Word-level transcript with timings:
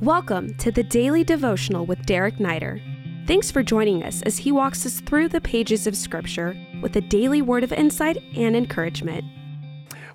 Welcome 0.00 0.54
to 0.54 0.70
the 0.70 0.82
Daily 0.82 1.24
Devotional 1.24 1.84
with 1.84 2.06
Derek 2.06 2.36
Neider. 2.36 2.80
Thanks 3.26 3.50
for 3.50 3.62
joining 3.62 4.02
us 4.02 4.22
as 4.22 4.38
he 4.38 4.50
walks 4.50 4.86
us 4.86 5.00
through 5.00 5.28
the 5.28 5.42
pages 5.42 5.86
of 5.86 5.94
Scripture 5.94 6.56
with 6.80 6.96
a 6.96 7.02
daily 7.02 7.42
word 7.42 7.64
of 7.64 7.70
insight 7.70 8.16
and 8.34 8.56
encouragement. 8.56 9.26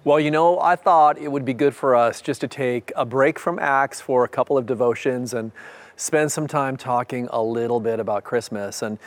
Well, 0.04 0.20
you 0.20 0.32
know, 0.32 0.60
I 0.60 0.76
thought 0.76 1.20
it 1.20 1.32
would 1.32 1.46
be 1.46 1.54
good 1.54 1.76
for 1.76 1.96
us 1.96 2.20
just 2.20 2.42
to 2.42 2.48
take 2.48 2.94
a 2.96 3.06
break 3.06 3.38
from 3.38 3.60
Acts 3.60 4.02
for 4.02 4.24
a 4.24 4.28
couple 4.28 4.58
of 4.58 4.66
devotions 4.66 5.36
and 5.36 5.52
spend 5.98 6.32
some 6.32 6.48
time 6.48 6.78
talking 6.78 7.28
a 7.30 7.44
little 7.44 7.80
bit 7.80 8.00
about 8.00 8.24
Christmas. 8.24 8.82
And, 8.82 8.98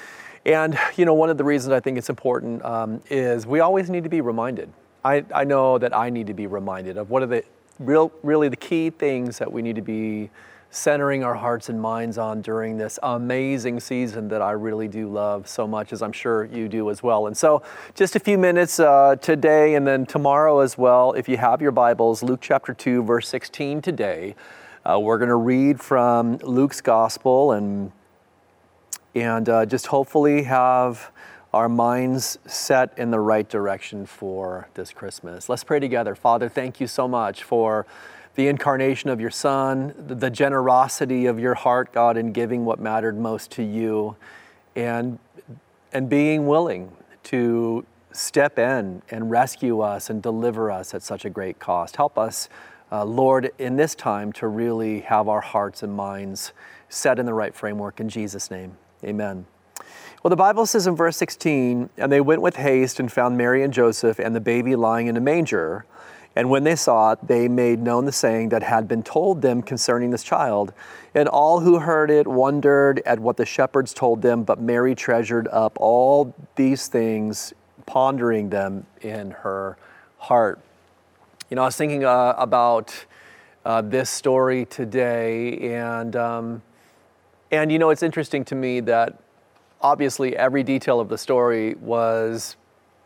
and 0.46 0.78
you 0.96 1.04
know, 1.04 1.14
one 1.14 1.28
of 1.28 1.38
the 1.38 1.44
reasons 1.44 1.72
I 1.72 1.80
think 1.80 1.98
it's 1.98 2.08
important 2.08 2.64
um, 2.64 3.02
is 3.10 3.48
we 3.48 3.58
always 3.58 3.90
need 3.90 4.04
to 4.04 4.10
be 4.10 4.20
reminded. 4.20 4.72
I, 5.04 5.24
I 5.34 5.42
know 5.42 5.76
that 5.78 5.92
I 5.92 6.08
need 6.08 6.28
to 6.28 6.34
be 6.34 6.46
reminded 6.46 6.98
of 6.98 7.10
what 7.10 7.24
are 7.24 7.26
the 7.26 7.42
real, 7.80 8.12
really 8.22 8.48
the 8.48 8.56
key 8.56 8.90
things 8.90 9.38
that 9.38 9.52
we 9.52 9.60
need 9.60 9.74
to 9.74 9.82
be 9.82 10.30
centering 10.70 11.24
our 11.24 11.34
hearts 11.34 11.68
and 11.68 11.80
minds 11.80 12.18
on 12.18 12.42
during 12.42 12.76
this 12.76 12.98
amazing 13.02 13.80
season 13.80 14.28
that 14.28 14.42
I 14.42 14.52
really 14.52 14.88
do 14.88 15.08
love 15.08 15.48
so 15.48 15.66
much, 15.66 15.92
as 15.92 16.02
I'm 16.02 16.12
sure 16.12 16.44
you 16.44 16.68
do 16.68 16.90
as 16.90 17.02
well. 17.02 17.26
And 17.26 17.36
so, 17.36 17.62
just 17.94 18.16
a 18.16 18.20
few 18.20 18.36
minutes 18.36 18.78
uh, 18.78 19.16
today 19.16 19.74
and 19.74 19.86
then 19.86 20.04
tomorrow 20.04 20.60
as 20.60 20.76
well, 20.76 21.12
if 21.12 21.28
you 21.28 21.38
have 21.38 21.62
your 21.62 21.72
Bibles, 21.72 22.22
Luke 22.22 22.40
chapter 22.42 22.74
2, 22.74 23.02
verse 23.02 23.28
16 23.28 23.80
today. 23.80 24.34
Uh, 24.84 24.98
we're 24.98 25.18
going 25.18 25.28
to 25.28 25.36
read 25.36 25.80
from 25.80 26.36
Luke's 26.38 26.80
gospel 26.80 27.52
and, 27.52 27.92
and 29.14 29.48
uh, 29.48 29.66
just 29.66 29.86
hopefully 29.86 30.44
have 30.44 31.10
our 31.52 31.68
minds 31.68 32.38
set 32.46 32.92
in 32.98 33.10
the 33.10 33.20
right 33.20 33.48
direction 33.48 34.04
for 34.04 34.68
this 34.74 34.92
Christmas. 34.92 35.48
Let's 35.48 35.64
pray 35.64 35.80
together. 35.80 36.14
Father, 36.14 36.48
thank 36.48 36.78
you 36.78 36.86
so 36.86 37.08
much 37.08 37.42
for 37.42 37.86
the 38.38 38.46
incarnation 38.46 39.10
of 39.10 39.20
your 39.20 39.32
Son, 39.32 39.92
the 39.98 40.30
generosity 40.30 41.26
of 41.26 41.40
your 41.40 41.54
heart, 41.54 41.92
God, 41.92 42.16
in 42.16 42.30
giving 42.30 42.64
what 42.64 42.78
mattered 42.78 43.18
most 43.18 43.50
to 43.52 43.64
you, 43.64 44.14
and, 44.76 45.18
and 45.92 46.08
being 46.08 46.46
willing 46.46 46.92
to 47.24 47.84
step 48.12 48.56
in 48.56 49.02
and 49.10 49.28
rescue 49.28 49.80
us 49.80 50.08
and 50.08 50.22
deliver 50.22 50.70
us 50.70 50.94
at 50.94 51.02
such 51.02 51.24
a 51.24 51.30
great 51.30 51.58
cost. 51.58 51.96
Help 51.96 52.16
us, 52.16 52.48
uh, 52.92 53.04
Lord, 53.04 53.50
in 53.58 53.74
this 53.74 53.96
time 53.96 54.32
to 54.34 54.46
really 54.46 55.00
have 55.00 55.26
our 55.26 55.40
hearts 55.40 55.82
and 55.82 55.92
minds 55.92 56.52
set 56.88 57.18
in 57.18 57.26
the 57.26 57.34
right 57.34 57.56
framework. 57.56 57.98
In 57.98 58.08
Jesus' 58.08 58.52
name, 58.52 58.78
amen. 59.02 59.46
Well, 60.22 60.30
the 60.30 60.36
Bible 60.36 60.64
says 60.64 60.86
in 60.86 60.94
verse 60.94 61.16
16, 61.16 61.90
and 61.96 62.12
they 62.12 62.20
went 62.20 62.40
with 62.40 62.54
haste 62.54 63.00
and 63.00 63.10
found 63.10 63.36
Mary 63.36 63.64
and 63.64 63.72
Joseph 63.72 64.20
and 64.20 64.32
the 64.36 64.40
baby 64.40 64.76
lying 64.76 65.08
in 65.08 65.16
a 65.16 65.20
manger. 65.20 65.86
And 66.38 66.50
when 66.50 66.62
they 66.62 66.76
saw 66.76 67.10
it, 67.10 67.18
they 67.26 67.48
made 67.48 67.80
known 67.80 68.04
the 68.04 68.12
saying 68.12 68.50
that 68.50 68.62
had 68.62 68.86
been 68.86 69.02
told 69.02 69.42
them 69.42 69.60
concerning 69.60 70.10
this 70.10 70.22
child. 70.22 70.72
And 71.12 71.28
all 71.28 71.58
who 71.58 71.80
heard 71.80 72.12
it 72.12 72.28
wondered 72.28 73.02
at 73.04 73.18
what 73.18 73.36
the 73.36 73.44
shepherds 73.44 73.92
told 73.92 74.22
them, 74.22 74.44
but 74.44 74.60
Mary 74.60 74.94
treasured 74.94 75.48
up 75.48 75.76
all 75.80 76.32
these 76.54 76.86
things, 76.86 77.52
pondering 77.86 78.50
them 78.50 78.86
in 79.00 79.32
her 79.32 79.78
heart. 80.18 80.60
You 81.50 81.56
know, 81.56 81.62
I 81.62 81.64
was 81.64 81.76
thinking 81.76 82.04
uh, 82.04 82.36
about 82.38 82.94
uh, 83.64 83.82
this 83.82 84.08
story 84.08 84.64
today, 84.64 85.74
and, 85.74 86.14
um, 86.14 86.62
and 87.50 87.72
you 87.72 87.80
know, 87.80 87.90
it's 87.90 88.04
interesting 88.04 88.44
to 88.44 88.54
me 88.54 88.78
that 88.78 89.18
obviously 89.80 90.36
every 90.36 90.62
detail 90.62 91.00
of 91.00 91.08
the 91.08 91.18
story 91.18 91.74
was 91.74 92.54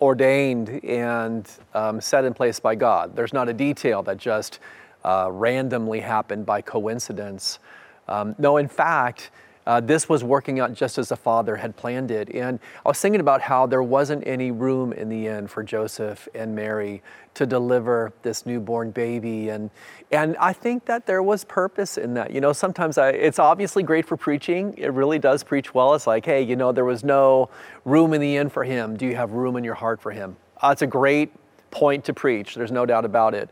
ordained 0.02 0.84
and 0.84 1.48
um, 1.74 2.00
set 2.00 2.24
in 2.24 2.34
place 2.34 2.58
by 2.58 2.74
God. 2.74 3.14
There's 3.14 3.32
not 3.32 3.48
a 3.48 3.52
detail 3.52 4.02
that 4.02 4.18
just 4.18 4.58
uh, 5.04 5.28
randomly 5.30 6.00
happened 6.00 6.44
by 6.44 6.60
coincidence. 6.60 7.60
Um, 8.08 8.34
no, 8.36 8.56
in 8.56 8.66
fact, 8.66 9.30
uh, 9.66 9.80
this 9.80 10.08
was 10.08 10.24
working 10.24 10.58
out 10.58 10.72
just 10.72 10.98
as 10.98 11.10
the 11.10 11.16
Father 11.16 11.56
had 11.56 11.76
planned 11.76 12.10
it. 12.10 12.34
And 12.34 12.58
I 12.84 12.88
was 12.88 13.00
thinking 13.00 13.20
about 13.20 13.40
how 13.40 13.66
there 13.66 13.82
wasn't 13.82 14.26
any 14.26 14.50
room 14.50 14.92
in 14.92 15.08
the 15.08 15.28
end 15.28 15.50
for 15.50 15.62
Joseph 15.62 16.28
and 16.34 16.54
Mary 16.54 17.02
to 17.34 17.46
deliver 17.46 18.12
this 18.22 18.44
newborn 18.44 18.90
baby. 18.90 19.50
And, 19.50 19.70
and 20.10 20.36
I 20.38 20.52
think 20.52 20.84
that 20.86 21.06
there 21.06 21.22
was 21.22 21.44
purpose 21.44 21.96
in 21.96 22.14
that. 22.14 22.32
You 22.32 22.40
know, 22.40 22.52
sometimes 22.52 22.98
I, 22.98 23.10
it's 23.10 23.38
obviously 23.38 23.82
great 23.82 24.04
for 24.04 24.16
preaching. 24.16 24.74
It 24.76 24.92
really 24.92 25.18
does 25.18 25.44
preach 25.44 25.72
well. 25.72 25.94
It's 25.94 26.06
like, 26.06 26.26
hey, 26.26 26.42
you 26.42 26.56
know, 26.56 26.72
there 26.72 26.84
was 26.84 27.04
no 27.04 27.48
room 27.84 28.12
in 28.14 28.20
the 28.20 28.36
end 28.36 28.52
for 28.52 28.64
him. 28.64 28.96
Do 28.96 29.06
you 29.06 29.14
have 29.14 29.30
room 29.30 29.56
in 29.56 29.64
your 29.64 29.74
heart 29.74 30.02
for 30.02 30.10
him? 30.10 30.36
Uh, 30.60 30.70
it's 30.72 30.82
a 30.82 30.86
great 30.86 31.32
point 31.70 32.04
to 32.06 32.12
preach. 32.12 32.56
There's 32.56 32.72
no 32.72 32.84
doubt 32.84 33.04
about 33.04 33.34
it. 33.34 33.48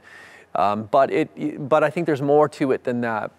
Um, 0.56 0.88
but, 0.90 1.12
it, 1.12 1.68
but 1.68 1.84
I 1.84 1.90
think 1.90 2.06
there's 2.06 2.20
more 2.20 2.48
to 2.48 2.72
it 2.72 2.82
than 2.82 3.00
that 3.02 3.30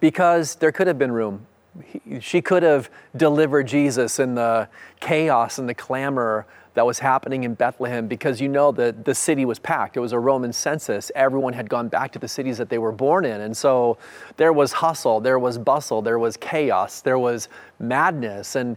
because 0.00 0.56
there 0.56 0.72
could 0.72 0.88
have 0.88 0.98
been 0.98 1.12
room 1.12 1.46
he, 1.82 2.20
she 2.20 2.40
could 2.40 2.62
have 2.62 2.90
delivered 3.16 3.66
Jesus 3.66 4.18
in 4.18 4.34
the 4.34 4.68
chaos 5.00 5.58
and 5.58 5.68
the 5.68 5.74
clamor 5.74 6.46
that 6.74 6.84
was 6.84 6.98
happening 6.98 7.44
in 7.44 7.54
Bethlehem 7.54 8.08
because 8.08 8.40
you 8.40 8.48
know 8.48 8.72
that 8.72 9.04
the 9.04 9.14
city 9.14 9.44
was 9.44 9.58
packed. 9.58 9.96
It 9.96 10.00
was 10.00 10.12
a 10.12 10.18
Roman 10.18 10.52
census. 10.52 11.10
Everyone 11.14 11.52
had 11.52 11.70
gone 11.70 11.88
back 11.88 12.12
to 12.12 12.18
the 12.18 12.28
cities 12.28 12.58
that 12.58 12.68
they 12.68 12.78
were 12.78 12.92
born 12.92 13.24
in. 13.24 13.40
And 13.40 13.56
so 13.56 13.96
there 14.36 14.52
was 14.52 14.72
hustle, 14.72 15.20
there 15.20 15.38
was 15.38 15.56
bustle, 15.56 16.02
there 16.02 16.18
was 16.18 16.36
chaos, 16.36 17.00
there 17.00 17.18
was 17.18 17.48
madness. 17.78 18.56
And, 18.56 18.76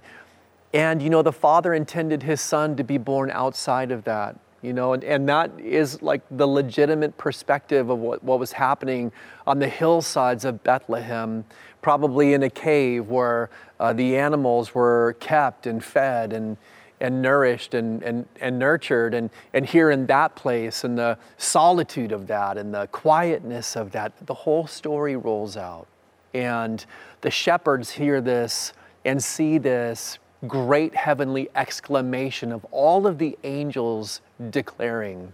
and 0.74 1.02
you 1.02 1.10
know, 1.10 1.24
the 1.24 1.32
Father 1.32 1.74
intended 1.74 2.24
his 2.24 2.40
son 2.40 2.76
to 2.76 2.84
be 2.84 3.00
born 3.00 3.32
outside 3.32 3.92
of 3.92 4.04
that 4.04 4.40
you 4.62 4.74
know, 4.74 4.94
and, 4.94 5.04
and 5.04 5.30
that 5.30 5.52
is 5.60 6.02
like 6.02 6.22
the 6.32 6.48
legitimate 6.48 7.18
perspective 7.18 7.90
of 7.90 8.00
what, 8.00 8.24
what 8.24 8.40
was 8.40 8.54
happening 8.54 9.12
on 9.46 9.60
the 9.60 9.68
hillsides 9.68 10.46
of 10.46 10.64
Bethlehem, 10.64 11.46
probably 11.82 12.34
in 12.34 12.44
a 12.44 12.50
cave 12.50 13.08
where 13.08 13.50
uh, 13.80 13.94
the 13.94 14.18
animals 14.18 14.74
were 14.74 15.16
kept 15.20 15.68
and 15.68 15.84
fed 15.84 16.34
and, 16.34 16.58
and 17.00 17.22
nourished 17.22 17.76
and, 17.76 18.02
and, 18.02 18.26
and 18.42 18.58
nurtured. 18.58 19.14
And, 19.14 19.30
and 19.54 19.66
here 19.66 19.92
in 19.92 20.08
that 20.08 20.36
place, 20.36 20.84
and 20.84 20.98
the 20.98 21.18
solitude 21.38 22.12
of 22.12 22.26
that, 22.28 22.58
and 22.58 22.74
the 22.74 22.88
quietness 22.88 23.76
of 23.76 23.92
that, 23.92 24.14
the 24.26 24.34
whole 24.34 24.66
story 24.66 25.16
rolls 25.16 25.56
out. 25.56 25.88
And 26.34 26.84
the 27.22 27.32
shepherds 27.32 27.92
hear 27.92 28.22
this 28.22 28.74
and 29.06 29.24
see 29.24 29.58
this 29.60 30.18
great 30.46 30.96
heavenly 30.96 31.50
exclamation 31.56 32.52
of 32.52 32.66
all 32.72 33.08
of 33.08 33.18
the 33.18 33.38
angels 33.44 34.22
declaring. 34.50 35.34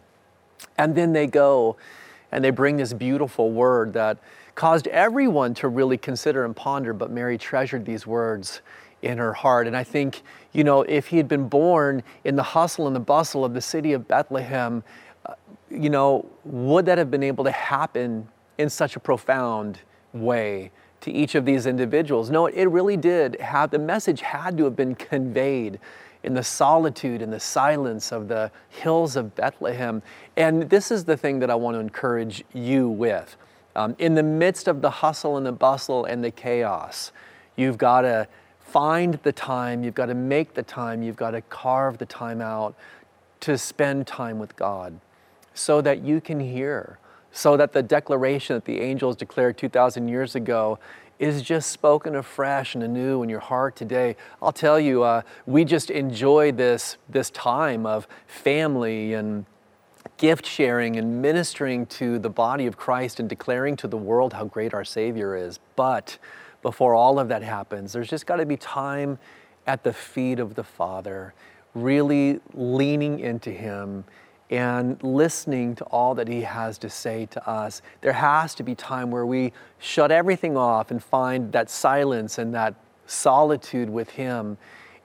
And 0.78 0.96
then 0.96 1.14
they 1.14 1.28
go 1.28 1.75
and 2.31 2.44
they 2.44 2.52
bring 2.52 2.78
this 2.78 2.94
beautiful 2.94 3.52
word 3.52 3.94
that 3.94 4.18
caused 4.56 4.88
everyone 4.88 5.53
to 5.56 5.68
really 5.68 5.97
consider 5.97 6.46
and 6.46 6.56
ponder, 6.56 6.94
but 6.94 7.12
Mary 7.12 7.38
treasured 7.38 7.86
these 7.86 8.08
words 8.08 8.62
in 9.02 9.18
her 9.18 9.34
heart. 9.34 9.68
And 9.68 9.75
I 9.75 9.84
think, 9.84 10.22
you 10.53 10.64
know, 10.64 10.81
if 10.84 11.08
he 11.08 11.18
had 11.18 11.28
been 11.28 11.47
born 11.47 12.02
in 12.24 12.35
the 12.35 12.44
hustle 12.44 12.88
and 12.88 12.96
the 12.96 13.02
bustle 13.02 13.44
of 13.44 13.53
the 13.53 13.62
city 13.62 13.94
of 13.94 14.08
Bethlehem, 14.08 14.84
uh, 15.25 15.34
you 15.70 15.90
know, 15.90 16.25
would 16.46 16.85
that 16.85 16.97
have 16.97 17.12
been 17.12 17.24
able 17.24 17.44
to 17.44 17.52
happen 17.52 18.28
in 18.58 18.70
such 18.70 18.96
a 18.96 19.00
profound 19.00 19.80
way? 20.14 20.72
To 21.03 21.12
each 21.12 21.36
of 21.36 21.46
these 21.46 21.66
individuals. 21.66 22.30
No, 22.30 22.47
it 22.47 22.66
really 22.66 22.97
did 22.97 23.40
have, 23.41 23.72
the 23.72 23.80
message 23.80 24.22
had 24.22 24.58
to 24.58 24.64
have 24.64 24.75
been 24.75 24.96
conveyed 24.96 25.80
in 26.24 26.34
the 26.34 26.44
solitude 26.44 27.22
and 27.22 27.31
the 27.31 27.40
silence 27.40 28.14
of 28.14 28.30
the 28.30 28.50
hills 28.69 29.18
of 29.18 29.36
Bethlehem. 29.36 30.02
And 30.38 30.69
this 30.69 30.91
is 30.91 31.03
the 31.03 31.18
thing 31.18 31.40
that 31.40 31.50
I 31.50 31.56
want 31.56 31.75
to 31.75 31.80
encourage 31.80 32.46
you 32.53 32.88
with. 32.88 33.36
Um, 33.75 33.96
in 34.00 34.16
the 34.16 34.24
midst 34.24 34.69
of 34.69 34.81
the 34.81 34.90
hustle 34.90 35.36
and 35.36 35.46
the 35.46 35.52
bustle 35.52 36.06
and 36.06 36.24
the 36.24 36.31
chaos, 36.31 37.12
you've 37.58 37.78
got 37.78 38.02
to 38.02 38.28
find 38.62 39.16
the 39.24 39.34
time, 39.34 39.84
you've 39.84 39.96
got 39.96 40.06
to 40.06 40.16
make 40.16 40.53
the 40.53 40.64
time, 40.64 41.03
you've 41.03 41.18
got 41.18 41.31
to 41.31 41.41
carve 41.41 41.97
the 41.97 42.06
time 42.06 42.40
out 42.40 42.75
to 43.41 43.58
spend 43.58 44.08
time 44.08 44.40
with 44.40 44.56
God 44.56 44.97
so 45.53 45.81
that 45.81 46.02
you 46.02 46.22
can 46.22 46.40
hear 46.40 46.97
so 47.33 47.57
that 47.57 47.73
the 47.73 47.81
declaration 47.83 48.55
that 48.55 48.66
the 48.66 48.79
angels 48.79 49.16
declared 49.16 49.57
2,000 49.57 50.07
years 50.07 50.35
ago 50.35 50.77
is 51.17 51.41
just 51.41 51.71
spoken 51.71 52.16
afresh 52.16 52.75
and 52.75 52.84
anew 52.84 53.23
in 53.23 53.29
your 53.29 53.40
heart 53.40 53.75
today. 53.75 54.16
I'll 54.41 54.52
tell 54.53 54.79
you, 54.79 55.02
uh, 55.03 55.23
we 55.47 55.66
just 55.66 55.90
enjoy 55.90 56.52
this, 56.52 56.97
this 57.09 57.31
time 57.31 57.85
of 57.85 58.08
family 58.28 59.13
and 59.13 59.46
gift 60.17 60.46
sharing 60.46 60.96
and 60.96 61.22
ministering 61.22 61.87
to 61.87 62.19
the 62.19 62.29
body 62.29 62.67
of 62.67 62.78
Christ 62.78 63.19
and 63.19 63.28
declaring 63.28 63.75
to 63.78 63.87
the 63.87 63.97
world 63.97 64.34
how 64.34 64.46
great 64.46 64.73
our 64.73 64.85
Savior 64.85 65.35
is. 65.35 65.59
But 65.75 66.19
before 66.61 66.93
all 66.93 67.19
of 67.19 67.29
that 67.29 67.41
happens, 67.41 67.93
there's 67.93 68.09
just 68.09 68.28
got 68.28 68.35
to 68.35 68.46
be 68.46 68.58
time 68.58 69.17
at 69.66 69.84
the 69.84 69.93
feet 69.93 70.40
of 70.40 70.53
the 70.53 70.63
Father, 70.63 71.34
really 71.73 72.40
leaning 72.53 73.19
into 73.19 73.49
Him 73.49 74.03
and 74.53 75.02
listening 75.02 75.73
to 75.73 75.84
all 75.85 76.14
that 76.14 76.28
He 76.28 76.41
has 76.41 76.78
to 76.78 76.90
say 76.90 77.26
to 77.26 77.50
us. 77.50 77.82
There 78.02 78.14
has 78.14 78.53
to 78.55 78.64
be 78.64 78.76
time 78.76 79.09
where 79.09 79.26
we 79.26 79.52
shut 79.79 80.11
everything 80.11 80.55
off 80.55 80.91
and 80.91 81.03
find 81.03 81.52
that 81.53 81.72
silence 81.72 82.38
and 82.38 82.53
that 82.53 82.76
solitude 83.08 83.90
with 83.90 84.11
Him 84.11 84.59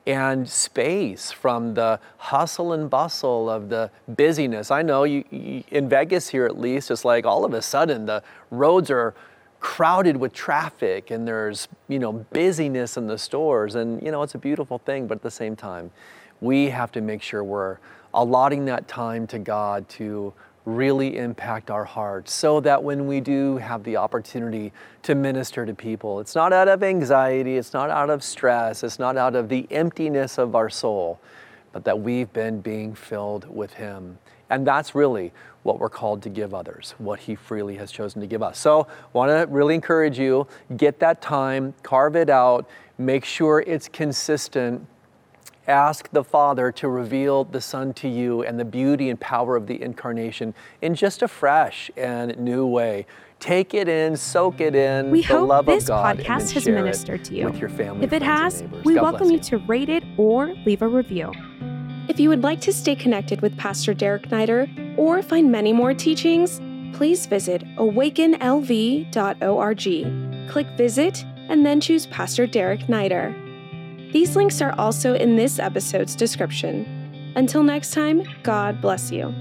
and 0.06 0.46
space 0.46 1.32
from 1.32 1.72
the 1.72 1.98
hustle 2.18 2.74
and 2.74 2.90
bustle 2.90 3.48
of 3.48 3.70
the 3.70 3.90
busyness. 4.06 4.70
I 4.70 4.82
know 4.82 5.04
you, 5.04 5.24
you, 5.30 5.64
in 5.70 5.88
Vegas 5.88 6.28
here 6.28 6.44
at 6.44 6.58
least, 6.58 6.90
it's 6.90 7.06
like 7.06 7.24
all 7.24 7.46
of 7.46 7.54
a 7.54 7.62
sudden 7.62 8.04
the 8.04 8.22
roads 8.50 8.90
are 8.90 9.14
crowded 9.60 10.18
with 10.18 10.34
traffic 10.34 11.10
and 11.10 11.26
there's, 11.26 11.68
you 11.88 11.98
know, 11.98 12.12
busyness 12.12 12.98
in 12.98 13.06
the 13.06 13.16
stores. 13.16 13.76
And, 13.76 14.02
you 14.02 14.12
know, 14.12 14.22
it's 14.22 14.34
a 14.34 14.38
beautiful 14.38 14.78
thing, 14.78 15.06
but 15.06 15.16
at 15.16 15.22
the 15.22 15.30
same 15.30 15.56
time, 15.56 15.90
we 16.40 16.70
have 16.70 16.92
to 16.92 17.00
make 17.00 17.22
sure 17.22 17.42
we're 17.42 17.78
allotting 18.14 18.64
that 18.66 18.88
time 18.88 19.26
to 19.28 19.38
God 19.38 19.88
to 19.88 20.32
really 20.64 21.16
impact 21.16 21.70
our 21.70 21.84
hearts 21.84 22.32
so 22.32 22.60
that 22.60 22.82
when 22.82 23.06
we 23.06 23.20
do 23.20 23.56
have 23.56 23.82
the 23.84 23.96
opportunity 23.96 24.72
to 25.02 25.14
minister 25.14 25.64
to 25.64 25.74
people, 25.74 26.20
it's 26.20 26.34
not 26.34 26.52
out 26.52 26.68
of 26.68 26.82
anxiety, 26.82 27.56
it's 27.56 27.72
not 27.72 27.88
out 27.88 28.10
of 28.10 28.22
stress, 28.22 28.82
it's 28.82 28.98
not 28.98 29.16
out 29.16 29.34
of 29.34 29.48
the 29.48 29.66
emptiness 29.70 30.36
of 30.36 30.54
our 30.54 30.68
soul, 30.68 31.18
but 31.72 31.84
that 31.84 31.98
we've 31.98 32.32
been 32.32 32.60
being 32.60 32.94
filled 32.94 33.48
with 33.48 33.74
Him. 33.74 34.18
And 34.50 34.66
that's 34.66 34.94
really 34.94 35.32
what 35.62 35.78
we're 35.78 35.88
called 35.88 36.22
to 36.22 36.28
give 36.28 36.52
others, 36.52 36.94
what 36.98 37.20
He 37.20 37.34
freely 37.34 37.76
has 37.76 37.90
chosen 37.90 38.20
to 38.20 38.26
give 38.26 38.42
us. 38.42 38.58
So, 38.58 38.86
want 39.12 39.30
to 39.30 39.46
really 39.52 39.74
encourage 39.74 40.18
you 40.18 40.46
get 40.76 41.00
that 41.00 41.22
time, 41.22 41.74
carve 41.82 42.14
it 42.16 42.30
out, 42.30 42.68
make 42.98 43.24
sure 43.24 43.60
it's 43.66 43.88
consistent 43.88 44.86
ask 45.68 46.08
the 46.10 46.24
Father 46.24 46.72
to 46.72 46.88
reveal 46.88 47.44
the 47.44 47.60
Son 47.60 47.92
to 47.94 48.08
you 48.08 48.42
and 48.42 48.58
the 48.58 48.64
beauty 48.64 49.10
and 49.10 49.20
power 49.20 49.54
of 49.54 49.66
the 49.66 49.80
incarnation 49.80 50.54
in 50.82 50.94
just 50.94 51.22
a 51.22 51.28
fresh 51.28 51.90
and 51.96 52.36
new 52.38 52.66
way. 52.66 53.06
Take 53.38 53.74
it 53.74 53.88
in, 53.88 54.16
soak 54.16 54.60
it 54.60 54.74
in. 54.74 55.10
We 55.10 55.22
the 55.22 55.28
hope 55.28 55.48
love 55.48 55.66
this 55.66 55.84
of 55.84 55.88
God, 55.88 56.18
podcast 56.18 56.50
has 56.52 56.66
ministered 56.66 57.24
to 57.26 57.36
you. 57.36 57.44
With 57.44 57.58
your 57.58 57.68
family, 57.68 58.04
If 58.04 58.12
it 58.12 58.22
has, 58.22 58.64
we 58.84 58.94
God 58.94 59.02
welcome 59.02 59.28
bless 59.28 59.50
you 59.50 59.58
to 59.58 59.64
rate 59.66 59.88
it 59.88 60.02
or 60.16 60.54
leave 60.66 60.82
a 60.82 60.88
review. 60.88 61.32
If 62.08 62.18
you 62.18 62.28
would 62.30 62.42
like 62.42 62.60
to 62.62 62.72
stay 62.72 62.96
connected 62.96 63.42
with 63.42 63.56
Pastor 63.56 63.94
Derek 63.94 64.28
Neider 64.30 64.98
or 64.98 65.22
find 65.22 65.52
many 65.52 65.72
more 65.72 65.94
teachings, 65.94 66.60
please 66.96 67.26
visit 67.26 67.62
awakenlv.org. 67.76 70.50
Click 70.50 70.66
visit 70.76 71.24
and 71.48 71.64
then 71.64 71.80
choose 71.80 72.06
Pastor 72.06 72.46
Derek 72.46 72.80
Neider. 72.88 73.47
These 74.12 74.36
links 74.36 74.62
are 74.62 74.74
also 74.78 75.14
in 75.14 75.36
this 75.36 75.58
episode's 75.58 76.16
description. 76.16 77.32
Until 77.36 77.62
next 77.62 77.92
time, 77.92 78.22
God 78.42 78.80
bless 78.80 79.10
you. 79.12 79.34